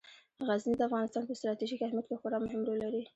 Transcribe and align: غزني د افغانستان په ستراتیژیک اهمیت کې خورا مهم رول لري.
غزني 0.47 0.73
د 0.77 0.81
افغانستان 0.89 1.23
په 1.25 1.33
ستراتیژیک 1.39 1.81
اهمیت 1.83 2.05
کې 2.07 2.19
خورا 2.21 2.37
مهم 2.45 2.61
رول 2.67 2.77
لري. 2.85 3.01